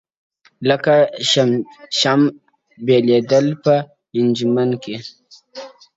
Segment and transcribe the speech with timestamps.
[0.69, 0.95] لکه
[1.99, 2.31] شمع
[2.85, 3.75] بلېده په
[4.19, 4.99] انجمن کي-